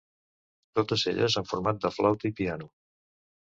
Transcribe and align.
Totes 0.79 1.03
elles 1.11 1.37
en 1.43 1.47
format 1.51 1.87
de 1.87 1.95
flauta 2.01 2.31
i 2.33 2.35
piano. 2.43 2.75